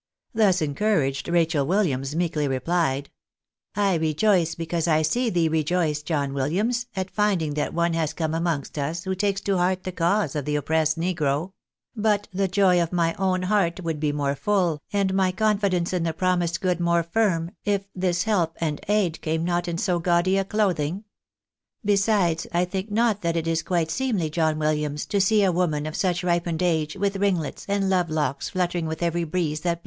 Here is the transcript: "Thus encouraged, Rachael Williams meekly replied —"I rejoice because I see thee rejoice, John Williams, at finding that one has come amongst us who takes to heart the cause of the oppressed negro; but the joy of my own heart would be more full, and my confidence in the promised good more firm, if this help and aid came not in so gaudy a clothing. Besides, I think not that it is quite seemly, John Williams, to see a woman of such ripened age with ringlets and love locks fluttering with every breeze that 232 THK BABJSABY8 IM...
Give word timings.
"Thus 0.41 0.63
encouraged, 0.63 1.27
Rachael 1.27 1.67
Williams 1.67 2.15
meekly 2.15 2.47
replied 2.47 3.11
—"I 3.75 3.93
rejoice 3.97 4.55
because 4.55 4.87
I 4.87 5.03
see 5.03 5.29
thee 5.29 5.47
rejoice, 5.47 6.01
John 6.01 6.33
Williams, 6.33 6.87
at 6.95 7.11
finding 7.11 7.53
that 7.53 7.75
one 7.75 7.93
has 7.93 8.11
come 8.11 8.33
amongst 8.33 8.79
us 8.79 9.03
who 9.03 9.13
takes 9.13 9.41
to 9.41 9.57
heart 9.57 9.83
the 9.83 9.91
cause 9.91 10.35
of 10.35 10.45
the 10.45 10.55
oppressed 10.55 10.97
negro; 10.99 11.51
but 11.95 12.27
the 12.33 12.47
joy 12.47 12.81
of 12.81 12.91
my 12.91 13.13
own 13.19 13.43
heart 13.43 13.83
would 13.83 13.99
be 13.99 14.11
more 14.11 14.33
full, 14.33 14.81
and 14.91 15.13
my 15.13 15.31
confidence 15.31 15.93
in 15.93 16.01
the 16.01 16.13
promised 16.13 16.61
good 16.61 16.79
more 16.79 17.03
firm, 17.03 17.51
if 17.63 17.83
this 17.93 18.23
help 18.23 18.57
and 18.59 18.81
aid 18.87 19.21
came 19.21 19.43
not 19.43 19.67
in 19.67 19.77
so 19.77 19.99
gaudy 19.99 20.35
a 20.35 20.43
clothing. 20.43 21.03
Besides, 21.85 22.47
I 22.51 22.65
think 22.65 22.89
not 22.89 23.21
that 23.21 23.37
it 23.37 23.47
is 23.47 23.61
quite 23.61 23.91
seemly, 23.91 24.31
John 24.31 24.57
Williams, 24.57 25.05
to 25.05 25.21
see 25.21 25.43
a 25.43 25.51
woman 25.51 25.85
of 25.85 25.95
such 25.95 26.23
ripened 26.23 26.63
age 26.63 26.95
with 26.95 27.17
ringlets 27.17 27.67
and 27.69 27.87
love 27.87 28.09
locks 28.09 28.49
fluttering 28.49 28.87
with 28.87 29.03
every 29.03 29.25
breeze 29.25 29.59
that 29.59 29.63
232 29.63 29.69
THK 29.69 29.75
BABJSABY8 29.75 29.75
IM... 29.75 29.79